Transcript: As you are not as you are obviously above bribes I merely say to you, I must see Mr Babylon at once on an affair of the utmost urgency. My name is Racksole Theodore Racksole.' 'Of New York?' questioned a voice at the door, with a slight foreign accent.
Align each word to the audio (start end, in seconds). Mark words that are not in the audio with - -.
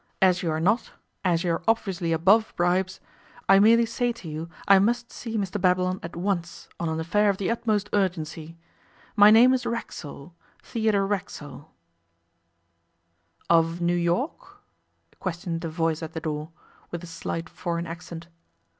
As 0.19 0.41
you 0.41 0.49
are 0.49 0.59
not 0.59 0.93
as 1.23 1.43
you 1.43 1.51
are 1.51 1.61
obviously 1.67 2.11
above 2.11 2.55
bribes 2.55 2.99
I 3.47 3.59
merely 3.59 3.85
say 3.85 4.11
to 4.13 4.27
you, 4.27 4.49
I 4.67 4.79
must 4.79 5.11
see 5.11 5.37
Mr 5.37 5.61
Babylon 5.61 5.99
at 6.01 6.15
once 6.15 6.67
on 6.79 6.89
an 6.89 6.99
affair 6.99 7.29
of 7.29 7.37
the 7.37 7.51
utmost 7.51 7.87
urgency. 7.93 8.57
My 9.15 9.29
name 9.29 9.53
is 9.53 9.63
Racksole 9.63 10.33
Theodore 10.63 11.05
Racksole.' 11.05 11.69
'Of 13.47 13.79
New 13.79 13.93
York?' 13.95 14.63
questioned 15.19 15.63
a 15.65 15.69
voice 15.69 16.01
at 16.01 16.13
the 16.13 16.19
door, 16.19 16.49
with 16.89 17.03
a 17.03 17.05
slight 17.05 17.47
foreign 17.47 17.85
accent. 17.85 18.25